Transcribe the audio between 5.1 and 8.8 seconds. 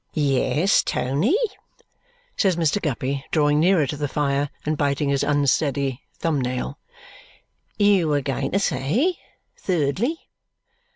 unsteady thumb nail. "You were going to